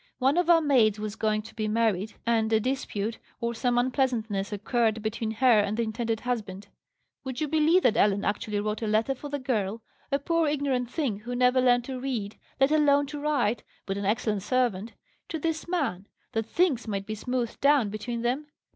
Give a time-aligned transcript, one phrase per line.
[0.17, 4.51] One of our maids was going to be married, and a dispute, or some unpleasantness
[4.51, 6.69] occurred between her and the intended husband.
[7.23, 10.89] Would you believe that Ellen actually wrote a letter for the girl (a poor ignorant
[10.89, 14.93] thing, who never learnt to read, let alone to write, but an excellent servant)
[15.29, 18.47] to this man, that things might be smoothed down between them?